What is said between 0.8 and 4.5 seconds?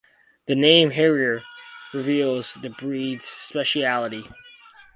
Harrier, reveals the breed's specialty.